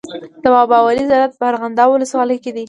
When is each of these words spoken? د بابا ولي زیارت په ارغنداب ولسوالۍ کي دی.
د 0.43 0.45
بابا 0.55 0.77
ولي 0.83 1.03
زیارت 1.09 1.33
په 1.39 1.45
ارغنداب 1.51 1.89
ولسوالۍ 1.91 2.37
کي 2.43 2.49
دی. 2.53 2.59